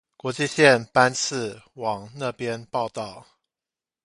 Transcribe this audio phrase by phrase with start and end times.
[0.17, 3.27] 國際線班次往那邊報到